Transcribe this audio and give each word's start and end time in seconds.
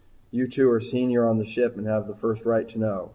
"You 0.31 0.47
two 0.47 0.67
are 0.71 0.79
senior 0.79 1.27
on 1.29 1.37
the 1.37 1.45
ship 1.45 1.77
and 1.77 1.85
have 1.85 2.07
the 2.07 2.15
first 2.15 2.43
right 2.43 2.67
to 2.69 2.79
know." 2.79 3.09